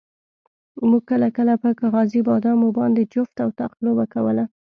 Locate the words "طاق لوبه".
3.59-4.05